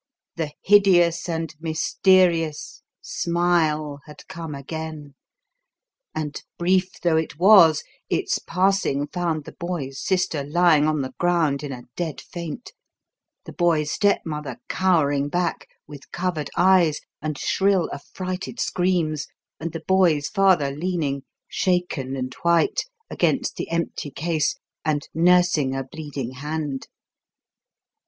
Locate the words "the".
0.35-0.51, 9.45-9.51, 11.03-11.13, 13.45-13.53, 19.71-19.83, 23.55-23.69